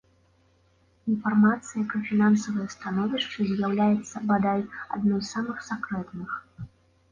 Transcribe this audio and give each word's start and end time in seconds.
Інфармацыя 1.15 1.83
пра 1.91 2.01
фінансавае 2.07 2.65
становішча 2.77 3.47
з'яўляецца, 3.51 4.25
бадай, 4.33 4.67
адной 4.99 5.19
з 5.23 5.27
самых 5.35 5.57
сакрэтных. 5.71 6.29